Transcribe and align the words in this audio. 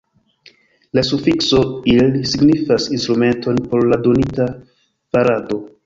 La 0.97 1.03
sufikso 1.09 1.59
«il» 1.97 2.09
signifas 2.31 2.89
instrumenton 2.97 3.63
por 3.75 3.87
la 3.93 4.03
donita 4.09 4.49
farado. 5.11 5.67